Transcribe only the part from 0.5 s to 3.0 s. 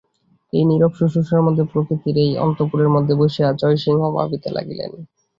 এই নীরব শুশ্রূষার মধ্যে, প্রকৃতির এই অন্তঃপুরের